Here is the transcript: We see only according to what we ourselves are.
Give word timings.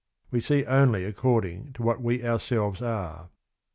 We 0.31 0.41
see 0.41 0.65
only 0.65 1.05
according 1.05 1.73
to 1.73 1.83
what 1.83 2.01
we 2.01 2.25
ourselves 2.25 2.81
are. 2.81 3.29